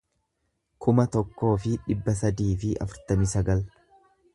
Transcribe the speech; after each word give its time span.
kuma 0.85 1.05
tokkoo 1.17 1.53
fi 1.67 1.75
dhibba 1.91 2.19
sadii 2.23 2.51
fi 2.65 2.75
afurtamii 2.87 3.33
sagal 3.39 3.65